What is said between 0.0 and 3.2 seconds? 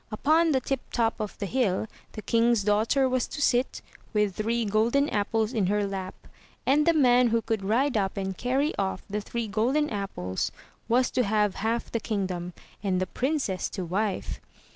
Upon the tip top of the hill the king's daughter